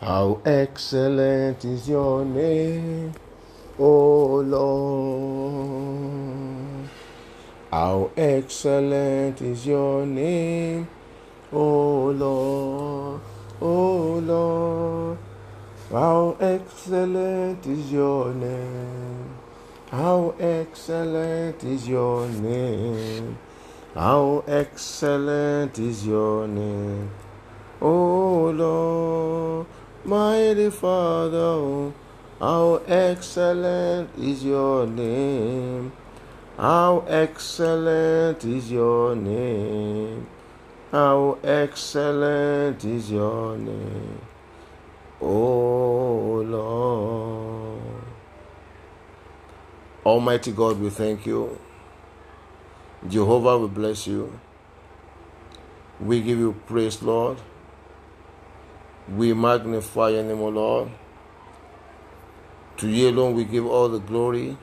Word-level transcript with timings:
How 0.00 0.40
excellent 0.46 1.62
is 1.62 1.86
your 1.86 2.24
name, 2.24 3.12
O 3.78 4.36
Lord. 4.36 5.80
How 7.70 8.10
excellent 8.16 9.42
is 9.42 9.66
your 9.66 10.06
name, 10.06 10.88
O 11.52 12.06
Lord, 12.06 13.20
O 13.60 14.22
Lord. 14.24 15.18
How 15.90 16.34
excellent 16.40 17.66
is 17.66 17.92
your 17.92 18.32
name. 18.32 19.34
How 19.90 20.34
excellent 20.40 21.62
is 21.62 21.86
your 21.86 22.26
name. 22.26 23.36
How 23.94 24.44
excellent 24.48 25.78
is 25.78 26.06
your 26.06 26.48
name. 26.48 27.10
O 27.82 28.50
Lord, 28.50 29.66
mighty 30.04 30.70
Father, 30.70 31.92
how 32.38 32.82
excellent 32.86 34.10
is 34.18 34.44
your 34.44 34.86
name. 34.86 35.92
How 36.56 37.04
excellent 37.08 38.44
is 38.44 38.70
your 38.70 39.16
name. 39.16 40.26
How 40.92 41.38
excellent 41.42 42.84
is 42.84 43.10
your 43.10 43.56
name. 43.56 44.20
Oh 45.20 46.42
Lord. 46.46 47.82
Almighty 50.04 50.52
God, 50.52 50.80
we 50.80 50.90
thank 50.90 51.26
you. 51.26 51.58
Jehovah, 53.08 53.58
we 53.58 53.68
bless 53.68 54.06
you. 54.06 54.38
We 56.00 56.20
give 56.22 56.38
you 56.38 56.54
praise, 56.66 57.02
Lord. 57.02 57.38
We 59.14 59.34
magnify 59.34 60.10
your 60.10 60.22
name, 60.22 60.40
O 60.40 60.48
Lord. 60.48 60.90
To 62.76 62.88
you 62.88 63.10
alone 63.10 63.34
we 63.34 63.44
give 63.44 63.66
all 63.66 63.88
the 63.88 63.98
glory 63.98 64.56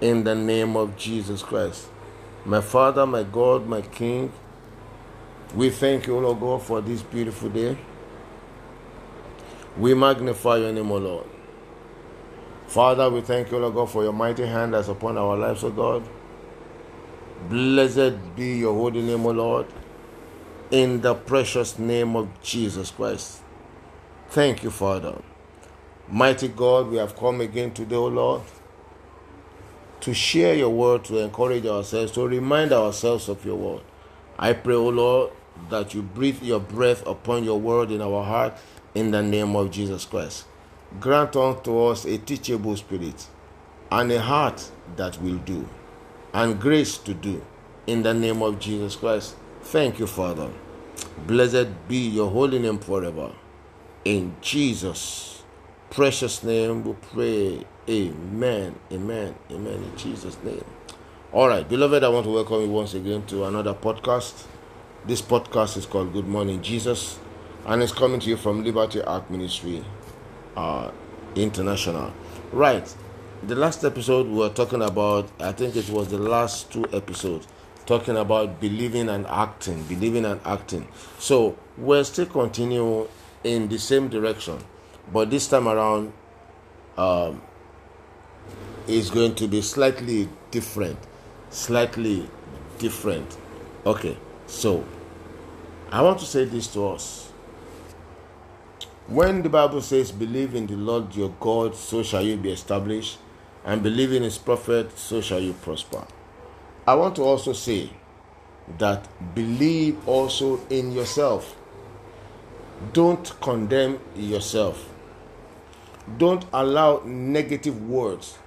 in 0.00 0.24
the 0.24 0.34
name 0.34 0.76
of 0.76 0.96
Jesus 0.96 1.42
Christ. 1.42 1.88
My 2.44 2.60
Father, 2.60 3.06
my 3.06 3.22
God, 3.22 3.66
my 3.66 3.80
King, 3.80 4.32
we 5.54 5.70
thank 5.70 6.06
you, 6.06 6.16
O 6.16 6.20
Lord 6.20 6.40
God, 6.40 6.62
for 6.62 6.80
this 6.80 7.02
beautiful 7.02 7.48
day. 7.48 7.76
We 9.78 9.94
magnify 9.94 10.58
your 10.58 10.72
name, 10.72 10.90
O 10.92 10.98
Lord. 10.98 11.26
Father, 12.66 13.08
we 13.10 13.20
thank 13.22 13.50
you, 13.50 13.56
O 13.56 13.60
Lord 13.60 13.74
God, 13.74 13.90
for 13.90 14.02
your 14.02 14.12
mighty 14.12 14.46
hand 14.46 14.74
that's 14.74 14.88
upon 14.88 15.16
our 15.16 15.36
lives, 15.36 15.64
O 15.64 15.70
God. 15.70 16.02
Blessed 17.48 18.36
be 18.36 18.58
your 18.58 18.74
holy 18.74 19.02
name, 19.02 19.24
O 19.24 19.30
Lord, 19.30 19.66
in 20.70 21.00
the 21.00 21.14
precious 21.14 21.78
name 21.78 22.16
of 22.16 22.28
Jesus 22.42 22.90
Christ. 22.90 23.40
Thank 24.30 24.62
you, 24.62 24.70
Father. 24.70 25.20
Mighty 26.08 26.48
God, 26.48 26.88
we 26.88 26.96
have 26.96 27.16
come 27.16 27.40
again 27.40 27.72
today, 27.72 27.96
O 27.96 28.06
Lord, 28.06 28.42
to 30.00 30.14
share 30.14 30.54
your 30.54 30.70
word, 30.70 31.04
to 31.04 31.18
encourage 31.18 31.66
ourselves, 31.66 32.12
to 32.12 32.26
remind 32.26 32.72
ourselves 32.72 33.28
of 33.28 33.44
your 33.44 33.56
word. 33.56 33.82
I 34.38 34.52
pray, 34.52 34.74
O 34.74 34.88
Lord, 34.88 35.32
that 35.70 35.94
you 35.94 36.02
breathe 36.02 36.42
your 36.42 36.60
breath 36.60 37.06
upon 37.06 37.44
your 37.44 37.58
word 37.58 37.90
in 37.90 38.02
our 38.02 38.24
heart 38.24 38.54
in 38.94 39.10
the 39.10 39.22
name 39.22 39.56
of 39.56 39.70
Jesus 39.70 40.04
Christ. 40.04 40.46
Grant 41.00 41.34
unto 41.36 41.78
us 41.78 42.04
a 42.04 42.18
teachable 42.18 42.76
spirit 42.76 43.26
and 43.90 44.10
a 44.12 44.20
heart 44.20 44.70
that 44.96 45.20
will 45.22 45.38
do, 45.38 45.68
and 46.32 46.60
grace 46.60 46.98
to 46.98 47.14
do 47.14 47.42
in 47.86 48.02
the 48.02 48.12
name 48.14 48.42
of 48.42 48.58
Jesus 48.58 48.96
Christ. 48.96 49.36
Thank 49.70 49.98
you, 49.98 50.06
Father. 50.06 50.48
Blessed 51.26 51.88
be 51.88 51.96
your 51.96 52.30
holy 52.30 52.60
name 52.60 52.78
forever. 52.78 53.32
In 54.04 54.36
Jesus' 54.40 55.42
precious 55.90 56.44
name 56.44 56.84
we 56.84 56.92
pray. 56.92 57.66
Amen. 57.88 58.76
Amen. 58.92 59.34
Amen. 59.50 59.74
In 59.74 59.96
Jesus' 59.96 60.38
name. 60.44 60.64
All 61.32 61.48
right, 61.48 61.68
beloved, 61.68 62.04
I 62.04 62.08
want 62.08 62.26
to 62.26 62.30
welcome 62.30 62.60
you 62.60 62.68
once 62.68 62.94
again 62.94 63.26
to 63.26 63.44
another 63.46 63.74
podcast. 63.74 64.44
This 65.04 65.20
podcast 65.20 65.76
is 65.76 65.84
called 65.84 66.12
Good 66.12 66.28
Morning 66.28 66.62
Jesus, 66.62 67.18
and 67.66 67.82
it's 67.82 67.90
coming 67.92 68.20
to 68.20 68.30
you 68.30 68.36
from 68.36 68.62
Liberty 68.62 69.02
Ark 69.02 69.28
Ministry 69.28 69.84
uh, 70.56 70.92
International. 71.34 72.12
Right, 72.52 72.94
the 73.42 73.56
last 73.56 73.84
episode 73.84 74.28
we 74.28 74.36
were 74.36 74.48
talking 74.48 74.82
about, 74.82 75.28
I 75.40 75.50
think 75.50 75.74
it 75.74 75.90
was 75.90 76.06
the 76.06 76.18
last 76.18 76.70
two 76.70 76.86
episodes, 76.92 77.48
talking 77.86 78.16
about 78.16 78.60
believing 78.60 79.08
and 79.08 79.26
acting, 79.26 79.82
believing 79.84 80.24
and 80.24 80.40
acting. 80.44 80.88
So 81.18 81.56
we're 81.78 82.04
still 82.04 82.26
continue 82.26 83.08
in 83.44 83.68
the 83.68 83.78
same 83.78 84.08
direction, 84.08 84.58
but 85.12 85.30
this 85.30 85.46
time 85.48 85.68
around, 85.68 86.12
um, 86.98 87.40
is 88.86 89.10
going 89.10 89.34
to 89.34 89.48
be 89.48 89.60
slightly 89.62 90.28
different, 90.50 90.98
slightly 91.50 92.28
different. 92.78 93.36
Okay, 93.84 94.16
so 94.46 94.84
I 95.90 96.02
want 96.02 96.18
to 96.20 96.24
say 96.24 96.44
this 96.44 96.66
to 96.68 96.88
us. 96.88 97.30
When 99.08 99.42
the 99.42 99.48
Bible 99.48 99.82
says, 99.82 100.10
Believe 100.10 100.54
in 100.54 100.66
the 100.66 100.76
Lord 100.76 101.14
your 101.14 101.32
God, 101.40 101.76
so 101.76 102.02
shall 102.02 102.22
you 102.22 102.36
be 102.36 102.50
established, 102.50 103.18
and 103.64 103.82
believe 103.82 104.12
in 104.12 104.22
his 104.22 104.38
prophet, 104.38 104.96
so 104.98 105.20
shall 105.20 105.40
you 105.40 105.52
prosper. 105.52 106.04
I 106.88 106.94
want 106.94 107.16
to 107.16 107.22
also 107.22 107.52
say 107.52 107.90
that 108.78 109.08
believe 109.34 110.06
also 110.08 110.60
in 110.70 110.92
yourself. 110.92 111.56
Don't 112.92 113.32
condemn 113.40 113.98
yourself. 114.14 114.88
Don't 116.18 116.44
allow 116.52 117.02
negative 117.04 117.88
words 117.88 118.38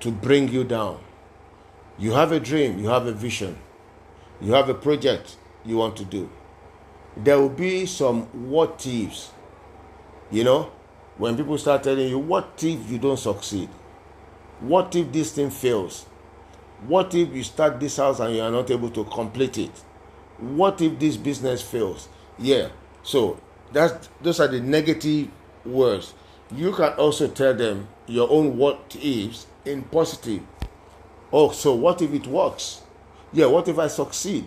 to 0.00 0.10
bring 0.10 0.48
you 0.48 0.64
down. 0.64 0.98
You 1.96 2.12
have 2.12 2.32
a 2.32 2.40
dream, 2.40 2.80
you 2.80 2.88
have 2.88 3.06
a 3.06 3.12
vision, 3.12 3.56
you 4.40 4.52
have 4.52 4.68
a 4.68 4.74
project 4.74 5.36
you 5.64 5.76
want 5.76 5.96
to 5.98 6.04
do. 6.04 6.28
There 7.16 7.38
will 7.38 7.48
be 7.48 7.86
some 7.86 8.22
what 8.50 8.84
ifs. 8.84 9.30
You 10.32 10.42
know, 10.42 10.72
when 11.18 11.36
people 11.36 11.56
start 11.58 11.84
telling 11.84 12.08
you, 12.08 12.18
what 12.18 12.64
if 12.64 12.90
you 12.90 12.98
don't 12.98 13.16
succeed? 13.18 13.68
What 14.58 14.96
if 14.96 15.12
this 15.12 15.30
thing 15.32 15.50
fails? 15.50 16.06
What 16.86 17.14
if 17.14 17.34
you 17.34 17.42
start 17.42 17.80
this 17.80 17.96
house 17.96 18.20
and 18.20 18.34
you 18.34 18.42
are 18.42 18.50
not 18.50 18.70
able 18.70 18.90
to 18.90 19.04
complete 19.04 19.56
it? 19.58 19.70
What 20.38 20.80
if 20.82 20.98
this 20.98 21.16
business 21.16 21.62
fails? 21.62 22.08
Yeah. 22.38 22.68
So 23.02 23.40
that's 23.72 24.08
those 24.20 24.40
are 24.40 24.48
the 24.48 24.60
negative 24.60 25.28
words. 25.64 26.12
You 26.54 26.72
can 26.72 26.92
also 26.94 27.28
tell 27.28 27.54
them 27.54 27.88
your 28.06 28.30
own 28.30 28.58
what 28.58 28.96
ifs 29.00 29.46
in 29.64 29.82
positive. 29.84 30.42
Oh, 31.32 31.50
so 31.52 31.74
what 31.74 32.02
if 32.02 32.12
it 32.12 32.26
works? 32.26 32.82
Yeah, 33.32 33.46
what 33.46 33.66
if 33.66 33.78
I 33.78 33.88
succeed? 33.88 34.44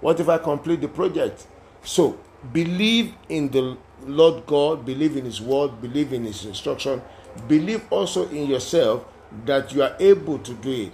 What 0.00 0.20
if 0.20 0.28
I 0.28 0.38
complete 0.38 0.80
the 0.80 0.88
project? 0.88 1.46
So 1.82 2.18
believe 2.52 3.14
in 3.28 3.48
the 3.48 3.76
Lord 4.06 4.46
God, 4.46 4.84
believe 4.84 5.16
in 5.16 5.24
His 5.24 5.40
word, 5.40 5.80
believe 5.80 6.12
in 6.12 6.24
His 6.24 6.44
instruction, 6.44 7.02
believe 7.48 7.82
also 7.90 8.28
in 8.28 8.46
yourself 8.46 9.04
that 9.46 9.72
you 9.72 9.82
are 9.82 9.96
able 9.98 10.38
to 10.40 10.54
do 10.54 10.70
it. 10.70 10.92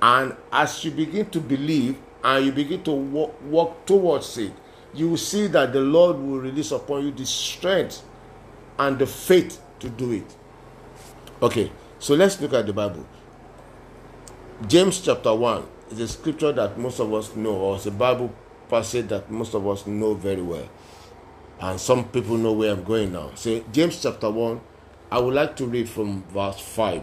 And 0.00 0.36
as 0.52 0.84
you 0.84 0.90
begin 0.90 1.28
to 1.30 1.40
believe 1.40 1.98
and 2.22 2.46
you 2.46 2.52
begin 2.52 2.82
to 2.84 2.92
walk, 2.92 3.40
walk 3.42 3.86
towards 3.86 4.38
it, 4.38 4.52
you 4.94 5.10
will 5.10 5.16
see 5.16 5.46
that 5.48 5.72
the 5.72 5.80
Lord 5.80 6.16
will 6.18 6.38
release 6.38 6.70
upon 6.70 7.04
you 7.04 7.10
the 7.10 7.26
strength 7.26 8.02
and 8.78 8.98
the 8.98 9.06
faith 9.06 9.60
to 9.80 9.88
do 9.88 10.12
it. 10.12 10.36
Okay, 11.42 11.70
so 11.98 12.14
let's 12.14 12.40
look 12.40 12.52
at 12.52 12.66
the 12.66 12.72
Bible. 12.72 13.06
James 14.66 15.00
chapter 15.00 15.34
1 15.34 15.66
is 15.92 16.00
a 16.00 16.08
scripture 16.08 16.52
that 16.52 16.78
most 16.78 17.00
of 17.00 17.12
us 17.14 17.34
know, 17.36 17.54
or 17.54 17.76
it's 17.76 17.86
a 17.86 17.90
Bible 17.90 18.32
passage 18.68 19.08
that 19.08 19.30
most 19.30 19.54
of 19.54 19.66
us 19.66 19.86
know 19.86 20.14
very 20.14 20.42
well. 20.42 20.68
And 21.60 21.80
some 21.80 22.04
people 22.08 22.36
know 22.36 22.52
where 22.52 22.72
I'm 22.72 22.84
going 22.84 23.12
now. 23.12 23.32
So, 23.34 23.64
James 23.72 24.00
chapter 24.00 24.30
1, 24.30 24.60
I 25.10 25.18
would 25.18 25.34
like 25.34 25.56
to 25.56 25.66
read 25.66 25.88
from 25.88 26.22
verse 26.24 26.60
5. 26.60 27.02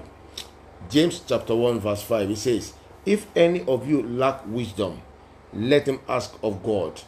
James 0.90 1.22
chapter 1.26 1.56
1, 1.56 1.80
verse 1.80 2.04
5, 2.04 2.30
it 2.30 2.38
says, 2.38 2.74
If 3.06 3.28
any 3.36 3.64
of 3.66 3.88
you 3.88 4.02
lack 4.02 4.46
wisdom, 4.48 5.02
let 5.54 5.88
him 5.88 6.00
ask 6.10 6.34
of 6.44 6.64
God, 6.64 7.02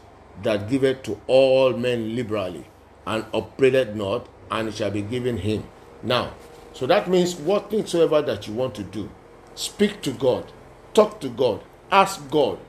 that 0.43 0.69
giveth 0.69 1.03
to 1.03 1.19
all 1.27 1.73
men 1.73 2.15
liberally, 2.15 2.65
and 3.05 3.25
upbraideth 3.33 3.95
not, 3.95 4.27
and 4.51 4.69
it 4.69 4.75
shall 4.75 4.91
be 4.91 5.01
given 5.01 5.37
him. 5.37 5.63
Now, 6.03 6.33
so 6.73 6.85
that 6.85 7.09
means 7.09 7.35
what 7.35 7.71
things 7.71 7.89
soever 7.89 8.21
that 8.21 8.47
you 8.47 8.53
want 8.53 8.75
to 8.75 8.83
do, 8.83 9.09
speak 9.55 10.01
to 10.03 10.11
God, 10.11 10.51
talk 10.93 11.19
to 11.21 11.29
God, 11.29 11.63
ask 11.91 12.29
God, 12.29 12.59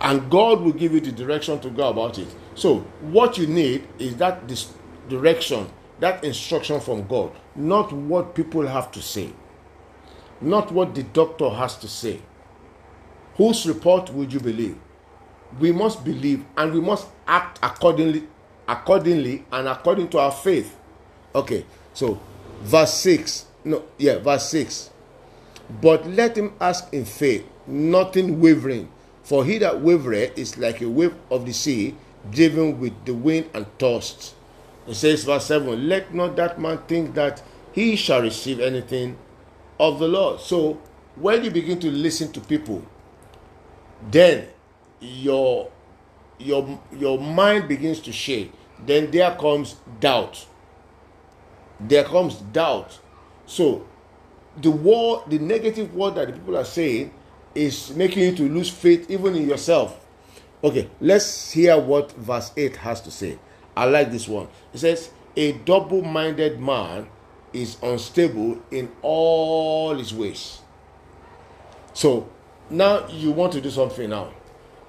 and 0.00 0.30
God 0.30 0.62
will 0.62 0.72
give 0.72 0.92
you 0.92 1.00
the 1.00 1.12
direction 1.12 1.60
to 1.60 1.68
go 1.68 1.90
about 1.90 2.18
it. 2.18 2.28
So, 2.54 2.78
what 3.02 3.36
you 3.36 3.46
need 3.46 3.86
is 3.98 4.16
that 4.16 4.48
this 4.48 4.72
direction, 5.10 5.68
that 6.00 6.24
instruction 6.24 6.80
from 6.80 7.06
God, 7.06 7.32
not 7.54 7.92
what 7.92 8.34
people 8.34 8.66
have 8.66 8.90
to 8.92 9.02
say, 9.02 9.30
not 10.40 10.72
what 10.72 10.94
the 10.94 11.02
doctor 11.02 11.50
has 11.50 11.76
to 11.78 11.88
say. 11.88 12.20
Whose 13.36 13.66
report 13.66 14.10
would 14.10 14.32
you 14.32 14.40
believe? 14.40 14.76
We 15.58 15.72
must 15.72 16.04
believe 16.04 16.44
and 16.56 16.72
we 16.72 16.80
must 16.80 17.06
act 17.26 17.58
accordingly 17.62 18.26
accordingly 18.68 19.44
and 19.50 19.66
according 19.68 20.08
to 20.08 20.18
our 20.18 20.30
faith. 20.30 20.76
Okay, 21.34 21.64
so 21.92 22.20
verse 22.62 22.94
6. 22.94 23.46
No, 23.64 23.84
yeah, 23.98 24.18
verse 24.18 24.48
6. 24.50 24.90
But 25.82 26.06
let 26.06 26.36
him 26.36 26.52
ask 26.60 26.92
in 26.92 27.04
faith, 27.04 27.44
nothing 27.66 28.40
wavering. 28.40 28.88
For 29.22 29.44
he 29.44 29.58
that 29.58 29.74
wavereth 29.74 30.36
is 30.38 30.56
like 30.58 30.80
a 30.80 30.88
wave 30.88 31.14
of 31.30 31.46
the 31.46 31.52
sea, 31.52 31.94
driven 32.30 32.80
with 32.80 33.04
the 33.04 33.14
wind 33.14 33.50
and 33.54 33.66
tossed. 33.78 34.34
It 34.86 34.94
says, 34.94 35.24
verse 35.24 35.46
7 35.46 35.88
Let 35.88 36.14
not 36.14 36.36
that 36.36 36.60
man 36.60 36.78
think 36.88 37.14
that 37.14 37.42
he 37.72 37.96
shall 37.96 38.22
receive 38.22 38.60
anything 38.60 39.16
of 39.80 39.98
the 39.98 40.06
Lord. 40.06 40.38
So, 40.40 40.74
when 41.16 41.42
you 41.42 41.50
begin 41.50 41.80
to 41.80 41.90
listen 41.90 42.30
to 42.32 42.40
people, 42.40 42.86
then 44.10 44.46
your 45.00 45.70
your 46.38 46.80
your 46.96 47.18
mind 47.18 47.66
begins 47.66 48.00
to 48.00 48.12
shake. 48.12 48.52
Then 48.86 49.10
there 49.10 49.34
comes 49.34 49.76
doubt. 49.98 50.46
There 51.80 52.04
comes 52.04 52.36
doubt. 52.36 52.98
So 53.46 53.86
the 54.60 54.70
word 54.70 55.24
the 55.28 55.38
negative 55.38 55.94
word 55.94 56.14
that 56.14 56.28
the 56.28 56.32
people 56.34 56.56
are 56.56 56.64
saying 56.64 57.12
is 57.54 57.94
making 57.94 58.22
you 58.22 58.36
to 58.36 58.48
lose 58.48 58.70
faith 58.70 59.10
even 59.10 59.34
in 59.34 59.48
yourself. 59.48 60.06
Okay 60.62 60.88
let's 61.00 61.50
hear 61.52 61.78
what 61.78 62.12
verse 62.12 62.52
8 62.56 62.76
has 62.76 63.00
to 63.02 63.10
say. 63.10 63.38
I 63.76 63.86
like 63.86 64.10
this 64.10 64.28
one. 64.28 64.48
It 64.72 64.78
says 64.78 65.10
a 65.36 65.52
double-minded 65.52 66.60
man 66.60 67.08
is 67.52 67.76
unstable 67.82 68.60
in 68.70 68.90
all 69.02 69.94
his 69.94 70.14
ways. 70.14 70.60
So 71.92 72.28
now 72.68 73.08
you 73.08 73.32
want 73.32 73.52
to 73.54 73.60
do 73.60 73.70
something 73.70 74.10
now. 74.10 74.32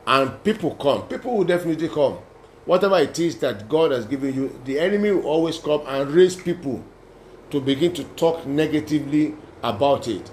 And 0.05 0.43
people 0.43 0.75
come. 0.75 1.03
People 1.07 1.37
will 1.37 1.43
definitely 1.43 1.89
come. 1.89 2.19
Whatever 2.65 2.99
it 2.99 3.17
is 3.17 3.37
that 3.39 3.67
god 3.67 3.91
has 3.91 4.05
given 4.05 4.33
you 4.33 4.61
the 4.65 4.79
enemy 4.79 5.11
will 5.11 5.25
always 5.25 5.57
come 5.57 5.81
and 5.87 6.09
raise 6.11 6.35
people 6.35 6.83
to 7.49 7.59
begin 7.59 7.93
to 7.93 8.03
talk 8.03 8.45
negatively 8.45 9.33
about 9.63 10.07
it. 10.07 10.29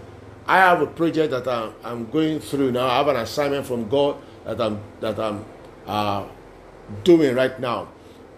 I 0.47 0.59
have 0.59 0.81
a 0.83 0.87
project 0.87 1.31
that 1.31 1.49
i'm, 1.49 1.75
I'm 1.83 2.11
going 2.11 2.41
through 2.41 2.73
now. 2.73 2.87
I 2.87 2.99
have 2.99 3.09
an 3.09 3.17
assignment 3.17 3.67
from 3.67 3.89
god 3.89 4.17
that 4.45 4.61
i'm 4.61 4.81
that 5.01 5.19
i'm 5.19 5.45
uh, 5.87 6.27
doing 7.03 7.35
right 7.35 7.59
now. 7.59 7.89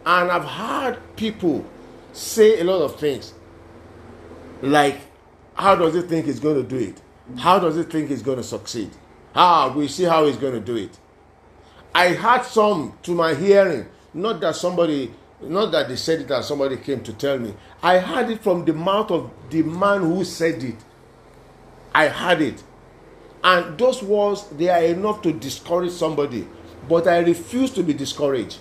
And 0.06 0.30
i've 0.30 0.44
heard 0.44 0.98
people 1.16 1.64
say 2.12 2.60
a 2.60 2.64
lot 2.64 2.82
of 2.82 2.96
things 2.98 3.34
like 4.62 5.00
how 5.54 5.74
does 5.74 5.94
he 5.94 6.02
think 6.02 6.26
he's 6.26 6.40
going 6.40 6.56
to 6.56 6.68
do 6.68 6.76
it 6.76 7.00
how 7.38 7.58
does 7.58 7.76
he 7.76 7.82
think 7.82 8.08
he's 8.08 8.22
going 8.22 8.36
to 8.36 8.42
succeed 8.44 8.90
ah 9.34 9.72
we 9.74 9.88
see 9.88 10.04
how 10.04 10.26
he's 10.26 10.36
going 10.36 10.54
to 10.54 10.60
do 10.60 10.76
it 10.76 10.98
I 11.94 12.06
had 12.08 12.42
some 12.42 12.96
to 13.02 13.12
my 13.14 13.34
hearing. 13.34 13.86
Not 14.14 14.40
that 14.40 14.56
somebody, 14.56 15.12
not 15.40 15.72
that 15.72 15.88
they 15.88 15.96
said 15.96 16.20
it 16.20 16.30
and 16.30 16.44
somebody 16.44 16.76
came 16.76 17.02
to 17.02 17.12
tell 17.12 17.38
me. 17.38 17.54
I 17.82 17.98
heard 17.98 18.30
it 18.30 18.42
from 18.42 18.64
the 18.64 18.72
mouth 18.72 19.10
of 19.10 19.30
the 19.50 19.62
man 19.62 20.02
who 20.02 20.24
said 20.24 20.62
it. 20.62 20.76
I 21.94 22.08
heard 22.08 22.40
it. 22.40 22.62
And 23.42 23.76
those 23.78 24.02
words, 24.02 24.44
they 24.52 24.68
are 24.68 24.82
enough 24.82 25.22
to 25.22 25.32
discourage 25.32 25.92
somebody. 25.92 26.46
But 26.88 27.08
I 27.08 27.18
refuse 27.18 27.70
to 27.72 27.82
be 27.82 27.94
discouraged. 27.94 28.58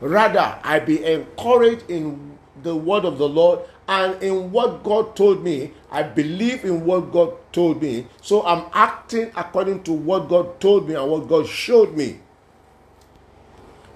Rather, 0.00 0.58
I 0.62 0.80
be 0.80 1.04
encouraged 1.04 1.88
in 1.88 2.38
the 2.62 2.74
word 2.74 3.04
of 3.04 3.18
the 3.18 3.28
Lord 3.28 3.60
and 3.88 4.22
in 4.22 4.50
what 4.50 4.82
God 4.82 5.14
told 5.14 5.42
me. 5.42 5.72
I 5.90 6.02
believe 6.02 6.64
in 6.64 6.84
what 6.84 7.12
God 7.12 7.34
told 7.52 7.80
me. 7.82 8.06
So 8.20 8.44
I'm 8.44 8.66
acting 8.72 9.30
according 9.36 9.84
to 9.84 9.92
what 9.92 10.28
God 10.28 10.60
told 10.60 10.88
me 10.88 10.94
and 10.94 11.10
what 11.10 11.28
God 11.28 11.46
showed 11.46 11.96
me. 11.96 12.18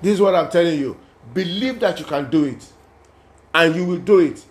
This 0.00 0.14
is 0.14 0.20
what 0.20 0.34
I'm 0.34 0.50
telling 0.50 0.78
you. 0.78 0.96
Believe 1.34 1.80
that 1.80 1.98
you 1.98 2.04
can 2.04 2.30
do 2.30 2.44
it, 2.44 2.66
and 3.54 3.74
you 3.76 3.84
will 3.84 3.98
do 3.98 4.20
it. 4.20 4.44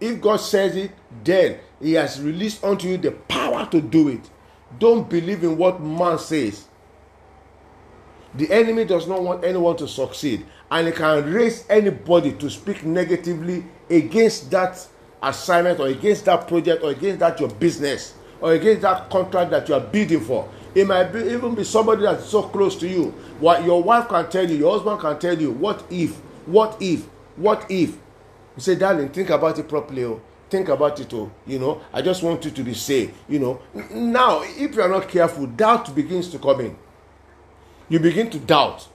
If 0.00 0.20
God 0.20 0.36
says 0.36 0.76
it, 0.76 0.92
then 1.22 1.58
He 1.80 1.92
has 1.94 2.20
released 2.20 2.64
unto 2.64 2.88
you 2.88 2.96
the 2.96 3.10
power 3.12 3.68
to 3.70 3.80
do 3.80 4.08
it. 4.08 4.30
Don't 4.78 5.08
believe 5.08 5.42
in 5.44 5.56
what 5.58 5.82
man 5.82 6.18
says. 6.18 6.66
The 8.34 8.50
enemy 8.52 8.84
does 8.84 9.06
not 9.06 9.22
want 9.22 9.44
anyone 9.44 9.76
to 9.78 9.88
succeed, 9.88 10.46
and 10.70 10.86
he 10.86 10.92
can 10.92 11.32
raise 11.32 11.64
anybody 11.68 12.32
to 12.34 12.50
speak 12.50 12.84
negatively 12.84 13.64
against 13.90 14.50
that 14.50 14.86
assignment 15.22 15.80
or 15.80 15.88
against 15.88 16.24
that 16.26 16.46
project 16.46 16.82
or 16.82 16.90
against 16.90 17.18
that 17.20 17.40
your 17.40 17.48
business 17.48 18.14
or 18.40 18.52
against 18.52 18.82
that 18.82 19.10
contract 19.10 19.50
that 19.50 19.68
you 19.68 19.74
are 19.74 19.80
bidding 19.80 20.20
for. 20.20 20.48
It 20.74 20.86
might 20.86 21.04
be, 21.04 21.20
even 21.20 21.54
be 21.54 21.64
somebody 21.64 22.02
that's 22.02 22.26
so 22.26 22.42
close 22.42 22.76
to 22.76 22.88
you. 22.88 23.06
What 23.40 23.64
your 23.64 23.82
wife 23.82 24.08
can 24.08 24.28
tell 24.30 24.48
you, 24.48 24.56
your 24.56 24.72
husband 24.72 25.00
can 25.00 25.18
tell 25.18 25.40
you, 25.40 25.50
what 25.50 25.84
if, 25.90 26.16
what 26.46 26.76
if, 26.80 27.06
what 27.36 27.66
if. 27.70 27.90
You 27.90 28.62
say, 28.62 28.74
darling, 28.74 29.08
think 29.08 29.30
about 29.30 29.58
it 29.58 29.68
properly. 29.68 30.04
Oh. 30.04 30.20
Think 30.50 30.68
about 30.68 30.98
it. 31.00 31.12
Oh. 31.14 31.30
You 31.46 31.58
know, 31.58 31.80
I 31.92 32.02
just 32.02 32.22
want 32.22 32.44
you 32.44 32.50
to 32.50 32.62
be 32.62 32.74
safe. 32.74 33.12
You 33.28 33.38
know, 33.38 33.62
now, 33.92 34.42
if 34.42 34.74
you 34.74 34.82
are 34.82 34.88
not 34.88 35.08
careful, 35.08 35.46
doubt 35.46 35.94
begins 35.94 36.28
to 36.30 36.38
come 36.38 36.60
in. 36.60 36.76
You 37.88 37.98
begin 37.98 38.30
to 38.30 38.38
doubt. 38.38 38.86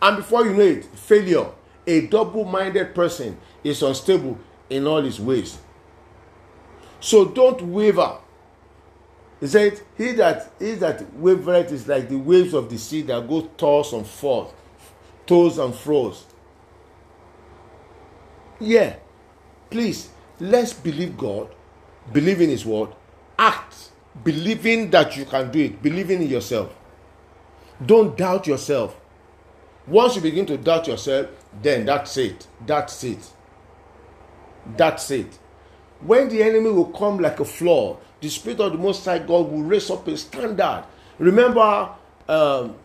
And 0.00 0.18
before 0.18 0.44
you 0.44 0.52
know 0.52 0.64
it, 0.64 0.84
failure. 0.84 1.46
A 1.86 2.06
double 2.06 2.44
minded 2.44 2.94
person 2.94 3.38
is 3.64 3.82
unstable 3.82 4.38
in 4.70 4.86
all 4.86 5.02
his 5.02 5.20
ways. 5.20 5.58
So 7.00 7.24
don't 7.26 7.60
waver. 7.62 8.18
He 9.40 9.48
said, 9.48 9.80
He 9.98 10.12
that 10.12 10.52
he 10.58 10.72
that 10.74 11.00
wavereth 11.14 11.72
is 11.72 11.88
like 11.88 12.08
the 12.08 12.16
waves 12.18 12.54
of 12.54 12.70
the 12.70 12.78
sea 12.78 13.02
that 13.02 13.28
go 13.28 13.42
toss 13.56 13.92
and 13.92 14.06
forth, 14.06 14.52
toes 15.26 15.58
and 15.58 15.74
froze. 15.74 16.24
Yeah. 18.60 18.96
Please, 19.70 20.10
let's 20.38 20.72
believe 20.72 21.16
God, 21.16 21.48
believe 22.12 22.40
in 22.40 22.50
His 22.50 22.64
word, 22.64 22.90
act, 23.38 23.90
believing 24.22 24.90
that 24.90 25.16
you 25.16 25.24
can 25.24 25.50
do 25.50 25.60
it, 25.60 25.82
believing 25.82 26.22
in 26.22 26.28
yourself. 26.28 26.74
Don't 27.84 28.16
doubt 28.16 28.46
yourself. 28.46 28.96
Once 29.86 30.14
you 30.16 30.22
begin 30.22 30.46
to 30.46 30.56
doubt 30.56 30.86
yourself, 30.86 31.28
then 31.60 31.84
that's 31.84 32.16
it. 32.16 32.46
That's 32.66 33.02
it. 33.04 33.30
That's 34.76 35.10
it. 35.10 35.38
When 36.00 36.28
the 36.28 36.42
enemy 36.42 36.70
will 36.70 36.86
come 36.92 37.18
like 37.18 37.40
a 37.40 37.44
flood, 37.44 37.98
the 38.20 38.28
Spirit 38.28 38.60
of 38.60 38.72
the 38.72 38.78
Most 38.78 39.04
High 39.04 39.18
God 39.18 39.50
will 39.50 39.62
raise 39.62 39.90
up 39.90 40.06
a 40.06 40.16
standard. 40.16 40.84
Remember 41.18 41.90
um, 42.28 42.76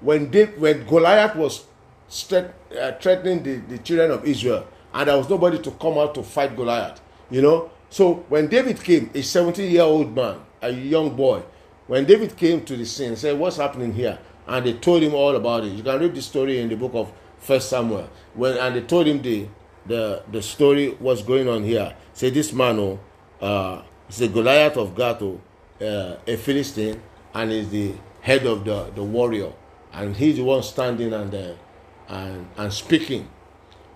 when, 0.00 0.30
Dave, 0.30 0.58
when 0.58 0.86
Goliath 0.86 1.36
was 1.36 1.64
uh, 2.32 2.92
threatening 3.00 3.42
the, 3.42 3.56
the 3.68 3.78
children 3.78 4.12
of 4.12 4.24
Israel, 4.24 4.66
and 4.92 5.08
there 5.08 5.16
was 5.16 5.28
nobody 5.28 5.58
to 5.60 5.70
come 5.72 5.98
out 5.98 6.14
to 6.14 6.22
fight 6.22 6.54
Goliath, 6.54 7.00
you 7.30 7.42
know? 7.42 7.70
So 7.90 8.24
when 8.28 8.46
David 8.48 8.82
came, 8.82 9.10
a 9.14 9.22
17 9.22 9.70
year 9.70 9.82
old 9.82 10.14
man, 10.14 10.40
a 10.62 10.70
young 10.70 11.14
boy, 11.14 11.42
when 11.86 12.04
David 12.06 12.36
came 12.36 12.64
to 12.64 12.76
the 12.76 12.86
scene, 12.86 13.14
said, 13.16 13.38
What's 13.38 13.56
happening 13.56 13.92
here? 13.92 14.18
And 14.46 14.66
they 14.66 14.74
told 14.74 15.02
him 15.02 15.14
all 15.14 15.34
about 15.36 15.64
it. 15.64 15.72
You 15.72 15.82
can 15.82 16.00
read 16.00 16.14
the 16.14 16.22
story 16.22 16.60
in 16.60 16.68
the 16.68 16.76
book 16.76 16.92
of 16.94 17.12
First 17.38 17.70
Samuel. 17.70 18.08
When 18.34 18.56
and 18.58 18.76
they 18.76 18.82
told 18.82 19.06
him 19.06 19.22
the 19.22 19.48
the 19.86 20.22
the 20.30 20.42
story 20.42 20.90
was 21.00 21.22
going 21.22 21.48
on 21.48 21.62
here. 21.64 21.94
Say 22.12 22.30
this 22.30 22.52
man, 22.52 22.78
oh, 22.78 23.00
uh, 23.40 23.82
He's 24.08 24.20
a 24.20 24.28
Goliath 24.28 24.76
of 24.76 24.94
Gath, 24.94 25.22
uh, 25.22 26.16
a 26.26 26.36
Philistine, 26.36 27.00
and 27.32 27.50
is 27.50 27.70
the 27.70 27.94
head 28.20 28.46
of 28.46 28.64
the, 28.64 28.90
the 28.94 29.02
warrior. 29.02 29.52
And 29.92 30.14
he's 30.14 30.36
the 30.36 30.44
one 30.44 30.62
standing 30.62 31.12
and, 31.12 31.34
uh, 31.34 31.54
and, 32.08 32.46
and 32.56 32.72
speaking. 32.72 33.28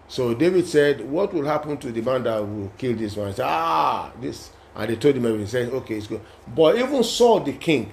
So 0.07 0.35
David 0.35 0.67
said, 0.67 1.09
What 1.11 1.35
will 1.35 1.45
happen 1.45 1.77
to 1.79 1.93
the 1.93 2.01
man 2.01 2.23
that 2.23 2.39
will 2.41 2.73
kill 2.79 2.97
this 2.97 3.17
one? 3.17 3.29
He 3.29 3.35
said, 3.35 3.47
Ah, 3.47 4.13
this. 4.21 4.51
And 4.75 4.91
they 4.91 4.97
told 4.97 5.17
him 5.17 5.27
everything. 5.27 5.47
He 5.47 5.51
said, 5.51 5.73
Okay, 5.73 5.97
it's 5.97 6.07
good. 6.07 6.21
But 6.47 6.77
even 6.79 7.05
Saul, 7.05 7.41
the 7.41 7.53
king, 7.53 7.93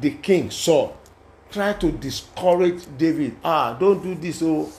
the 0.00 0.10
king, 0.10 0.50
Saul, 0.50 0.96
tried 1.50 1.80
to 1.80 1.92
discourage 1.92 2.82
David. 2.96 3.36
Ah, 3.44 3.74
don't 3.78 4.02
do 4.02 4.14
this. 4.14 4.42
Oh, 4.42 4.70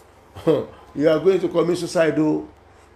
you 0.95 1.09
are 1.09 1.19
going 1.19 1.39
to 1.39 1.49
commit 1.49 1.77
suicide. 1.77 2.17
Oh, 2.17 2.47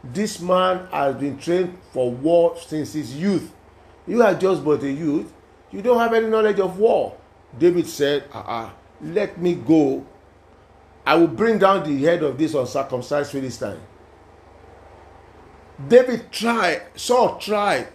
this 0.04 0.40
man 0.40 0.88
has 0.92 1.16
been 1.16 1.38
trained 1.38 1.78
for 1.92 2.12
war 2.12 2.58
since 2.58 2.94
his 2.94 3.16
youth. 3.16 3.52
You 4.06 4.22
are 4.22 4.34
just 4.34 4.64
but 4.64 4.84
a 4.84 4.92
youth. 4.92 5.32
You 5.72 5.82
don't 5.82 5.98
have 5.98 6.14
any 6.14 6.28
knowledge 6.28 6.60
of 6.60 6.78
war. 6.78 7.18
David 7.58 7.88
said, 7.88 8.26
uh-uh, 8.34 8.70
Let 9.02 9.40
me 9.40 9.56
go. 9.56 10.06
I 11.06 11.16
will 11.16 11.28
bring 11.28 11.58
down 11.58 11.84
the 11.84 12.04
head 12.04 12.24
of 12.24 12.38
this 12.38 12.54
uncircumcised 12.54 13.32
Philistine. 13.32 13.80
David 15.88 16.32
tried, 16.32 16.84
Saul 16.96 17.38
tried 17.40 17.88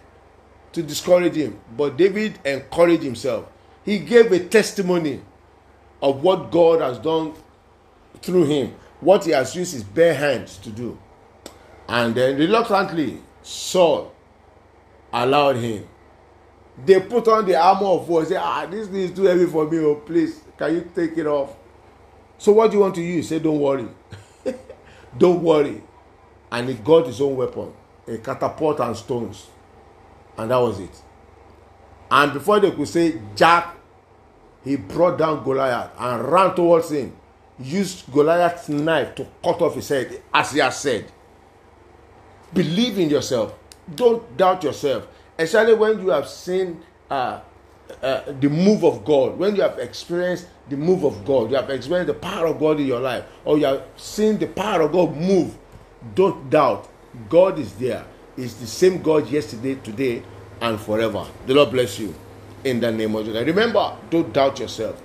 to 0.73 0.83
discourage 0.83 1.35
him, 1.35 1.59
but 1.75 1.97
David 1.97 2.39
encouraged 2.45 3.03
himself. 3.03 3.45
He 3.83 3.99
gave 3.99 4.31
a 4.31 4.39
testimony 4.39 5.21
of 6.01 6.21
what 6.23 6.51
God 6.51 6.81
has 6.81 6.97
done 6.99 7.33
through 8.21 8.45
him, 8.45 8.75
what 8.99 9.25
he 9.25 9.31
has 9.31 9.55
used 9.55 9.73
his 9.73 9.83
bare 9.83 10.13
hands 10.13 10.57
to 10.57 10.69
do. 10.69 10.97
And 11.87 12.13
then 12.15 12.37
reluctantly, 12.37 13.21
Saul 13.41 14.13
allowed 15.11 15.55
him 15.55 15.87
they 16.85 16.99
put 17.01 17.27
on 17.27 17.45
the 17.45 17.55
armor 17.55 17.87
of 17.87 18.07
war 18.07 18.23
say 18.23 18.35
ah 18.37 18.65
this 18.67 18.87
thing 18.87 19.01
is 19.01 19.11
too 19.11 19.23
heavy 19.23 19.47
for 19.47 19.67
me 19.69 19.79
oh 19.79 19.95
please 19.95 20.39
can 20.55 20.71
you 20.75 20.89
take 20.95 21.17
it 21.17 21.25
off 21.25 21.55
so 22.37 22.51
what 22.51 22.69
do 22.69 22.77
you 22.77 22.81
want 22.83 22.93
to 22.93 23.01
use 23.01 23.27
say 23.27 23.39
don't 23.39 23.59
worry 23.59 23.87
Don't 25.17 25.41
worry. 25.41 25.81
And 26.51 26.69
he 26.69 26.75
got 26.75 27.07
his 27.07 27.21
own 27.21 27.35
weapon, 27.35 27.73
a 28.07 28.17
catapult 28.17 28.79
and 28.79 28.95
stones. 28.95 29.47
And 30.37 30.51
that 30.51 30.57
was 30.57 30.79
it. 30.79 31.01
And 32.09 32.33
before 32.33 32.59
they 32.59 32.71
could 32.71 32.87
say 32.87 33.19
Jack, 33.35 33.75
he 34.69 34.75
brought 34.75 35.17
down 35.17 35.43
Goliath 35.43 35.89
and 35.97 36.23
ran 36.31 36.53
towards 36.53 36.91
him. 36.91 37.11
Used 37.57 38.11
Goliath's 38.13 38.69
knife 38.69 39.15
to 39.15 39.25
cut 39.43 39.59
off 39.63 39.73
his 39.73 39.89
head, 39.89 40.21
as 40.31 40.51
he 40.51 40.59
has 40.59 40.79
said. 40.79 41.11
Believe 42.53 42.99
in 42.99 43.09
yourself. 43.09 43.55
Don't 43.95 44.37
doubt 44.37 44.63
yourself. 44.63 45.07
Especially 45.39 45.73
when 45.73 45.99
you 45.99 46.09
have 46.09 46.27
seen 46.29 46.83
uh, 47.09 47.39
uh, 48.03 48.21
the 48.39 48.47
move 48.47 48.83
of 48.83 49.03
God, 49.03 49.39
when 49.39 49.55
you 49.55 49.63
have 49.63 49.79
experienced 49.79 50.45
the 50.69 50.77
move 50.77 51.03
of 51.03 51.25
God, 51.25 51.49
you 51.49 51.55
have 51.55 51.71
experienced 51.71 52.13
the 52.13 52.19
power 52.19 52.45
of 52.45 52.59
God 52.59 52.79
in 52.79 52.85
your 52.85 52.99
life, 52.99 53.25
or 53.45 53.57
you 53.57 53.65
have 53.65 53.83
seen 53.97 54.37
the 54.37 54.45
power 54.45 54.81
of 54.83 54.91
God 54.91 55.17
move, 55.17 55.57
don't 56.13 56.47
doubt. 56.47 56.87
God 57.27 57.57
is 57.57 57.73
there. 57.73 58.05
It's 58.37 58.53
the 58.53 58.67
same 58.67 59.01
God 59.01 59.27
yesterday, 59.31 59.79
today, 59.83 60.21
and 60.61 60.79
forever. 60.79 61.25
The 61.47 61.55
Lord 61.55 61.71
bless 61.71 61.97
you 61.97 62.13
in 62.63 62.79
the 62.79 62.91
name 62.91 63.15
of 63.15 63.25
Jesus. 63.25 63.45
Remember, 63.45 63.95
don't 64.09 64.31
doubt 64.33 64.59
yourself. 64.59 65.01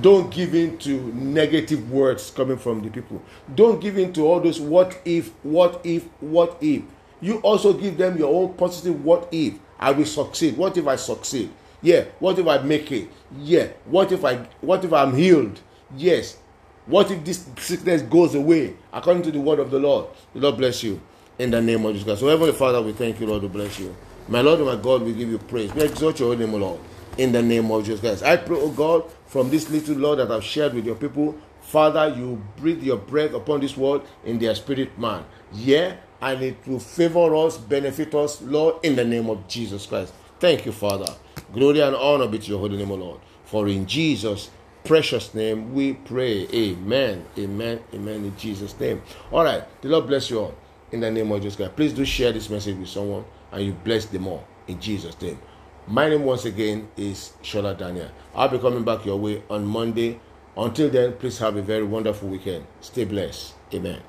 Don't 0.00 0.30
give 0.30 0.54
in 0.54 0.78
to 0.78 1.12
negative 1.14 1.90
words 1.90 2.30
coming 2.30 2.56
from 2.56 2.82
the 2.82 2.90
people. 2.90 3.22
Don't 3.54 3.80
give 3.80 3.98
in 3.98 4.12
to 4.14 4.26
all 4.26 4.40
those 4.40 4.60
what 4.60 4.98
if, 5.04 5.30
what 5.42 5.80
if, 5.84 6.04
what 6.20 6.56
if. 6.60 6.82
You 7.20 7.38
also 7.38 7.74
give 7.74 7.98
them 7.98 8.16
your 8.16 8.34
own 8.34 8.54
positive 8.54 9.04
what 9.04 9.28
if. 9.30 9.54
I 9.78 9.90
will 9.92 10.06
succeed. 10.06 10.56
What 10.56 10.76
if 10.76 10.86
I 10.86 10.96
succeed? 10.96 11.50
Yeah. 11.82 12.04
What 12.18 12.38
if 12.38 12.46
I 12.46 12.58
make 12.58 12.90
it? 12.92 13.08
Yeah. 13.38 13.68
What 13.86 14.12
if 14.12 14.24
I 14.24 14.36
what 14.60 14.84
if 14.84 14.92
I'm 14.92 15.14
healed? 15.14 15.60
Yes. 15.96 16.38
What 16.86 17.10
if 17.10 17.24
this 17.24 17.46
sickness 17.58 18.02
goes 18.02 18.34
away 18.34 18.74
according 18.92 19.22
to 19.24 19.30
the 19.30 19.40
word 19.40 19.58
of 19.58 19.70
the 19.70 19.78
Lord? 19.78 20.06
The 20.34 20.40
Lord 20.40 20.56
bless 20.56 20.82
you 20.82 21.00
in 21.40 21.50
the 21.50 21.60
name 21.60 21.84
of 21.86 21.92
Jesus 21.92 22.04
Christ. 22.04 22.20
So, 22.20 22.28
Heavenly 22.28 22.52
Father, 22.52 22.82
we 22.82 22.92
thank 22.92 23.18
you, 23.18 23.26
Lord, 23.26 23.42
to 23.42 23.48
bless 23.48 23.78
you. 23.78 23.96
My 24.28 24.42
Lord 24.42 24.58
and 24.60 24.68
my 24.68 24.76
God, 24.76 25.02
we 25.02 25.14
give 25.14 25.30
you 25.30 25.38
praise. 25.38 25.72
We 25.72 25.82
exalt 25.82 26.20
your 26.20 26.34
holy 26.34 26.46
name, 26.46 26.60
Lord, 26.60 26.78
in 27.16 27.32
the 27.32 27.42
name 27.42 27.70
of 27.70 27.82
Jesus 27.84 28.00
Christ. 28.00 28.22
I 28.22 28.36
pray, 28.36 28.58
oh 28.58 28.70
God, 28.70 29.10
from 29.26 29.48
this 29.48 29.70
little 29.70 29.96
Lord 29.96 30.18
that 30.18 30.30
I've 30.30 30.44
shared 30.44 30.74
with 30.74 30.84
your 30.84 30.96
people, 30.96 31.36
Father, 31.62 32.14
you 32.14 32.42
breathe 32.58 32.82
your 32.82 32.98
breath 32.98 33.32
upon 33.32 33.60
this 33.60 33.76
world 33.76 34.06
in 34.24 34.38
their 34.38 34.54
spirit 34.54 34.98
man. 34.98 35.24
Yeah, 35.52 35.96
and 36.20 36.42
it 36.42 36.58
will 36.66 36.78
favor 36.78 37.34
us, 37.34 37.56
benefit 37.56 38.14
us, 38.14 38.42
Lord, 38.42 38.84
in 38.84 38.96
the 38.96 39.04
name 39.04 39.30
of 39.30 39.48
Jesus 39.48 39.86
Christ. 39.86 40.12
Thank 40.40 40.66
you, 40.66 40.72
Father. 40.72 41.10
Glory 41.54 41.80
and 41.80 41.96
honor 41.96 42.28
be 42.28 42.38
to 42.38 42.50
your 42.50 42.58
holy 42.58 42.76
name, 42.76 42.90
O 42.90 42.96
Lord. 42.96 43.20
For 43.44 43.66
in 43.66 43.86
Jesus' 43.86 44.50
precious 44.84 45.32
name 45.34 45.74
we 45.74 45.94
pray. 45.94 46.46
Amen. 46.52 47.24
Amen. 47.38 47.80
Amen. 47.94 48.24
In 48.24 48.36
Jesus' 48.36 48.78
name. 48.78 49.02
All 49.32 49.44
right. 49.44 49.64
The 49.80 49.88
Lord 49.88 50.06
bless 50.06 50.30
you 50.30 50.40
all. 50.40 50.54
In 50.92 51.00
the 51.00 51.10
name 51.10 51.30
of 51.30 51.40
Jesus 51.40 51.56
Christ. 51.56 51.76
Please 51.76 51.92
do 51.92 52.04
share 52.04 52.32
this 52.32 52.50
message 52.50 52.76
with 52.76 52.88
someone 52.88 53.24
and 53.52 53.64
you 53.64 53.72
bless 53.72 54.06
them 54.06 54.26
all. 54.26 54.44
In 54.66 54.80
Jesus' 54.80 55.20
name. 55.20 55.38
My 55.86 56.08
name 56.08 56.24
once 56.24 56.44
again 56.44 56.88
is 56.96 57.32
Shola 57.42 57.76
Daniel. 57.76 58.10
I'll 58.34 58.48
be 58.48 58.58
coming 58.58 58.84
back 58.84 59.04
your 59.04 59.16
way 59.16 59.42
on 59.48 59.64
Monday. 59.64 60.20
Until 60.56 60.90
then, 60.90 61.14
please 61.14 61.38
have 61.38 61.56
a 61.56 61.62
very 61.62 61.84
wonderful 61.84 62.28
weekend. 62.28 62.66
Stay 62.80 63.04
blessed. 63.04 63.54
Amen. 63.72 64.00